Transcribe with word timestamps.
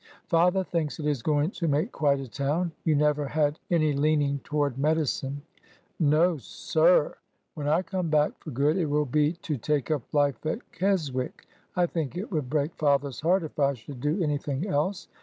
Father 0.25 0.63
thinks 0.63 0.99
it 0.99 1.05
is 1.05 1.21
going 1.21 1.51
to 1.51 1.67
make 1.67 1.91
quite 1.91 2.19
a 2.19 2.27
town. 2.27 2.71
You 2.83 2.95
never 2.95 3.27
had 3.27 3.59
any 3.69 3.93
leaning 3.93 4.39
toward 4.39 4.79
medicine." 4.79 5.43
No, 5.99 6.37
sir. 6.39 7.13
When 7.53 7.67
I 7.67 7.83
come 7.83 8.09
back 8.09 8.31
for 8.39 8.49
good, 8.49 8.77
it 8.77 8.87
will 8.87 9.05
be 9.05 9.33
to 9.43 9.57
take 9.57 9.91
up 9.91 10.01
life 10.11 10.43
at 10.43 10.71
Keswick. 10.71 11.45
I 11.75 11.85
think 11.85 12.17
it 12.17 12.31
would 12.31 12.49
break 12.49 12.73
father's 12.77 13.21
heart 13.21 13.43
if 13.43 13.59
I 13.59 13.75
should 13.75 14.01
do 14.01 14.19
anything 14.23 14.65
else. 14.67 15.07